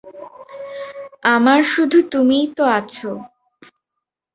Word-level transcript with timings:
আমার 1.35 1.59
শুধু 1.73 1.97
তুমিই 2.11 2.45
তো 2.57 2.63
আছ। 2.71 2.95